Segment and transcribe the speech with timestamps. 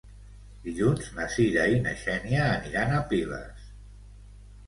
[0.67, 3.69] Dilluns na Sira i na Xènia aniran a Piles.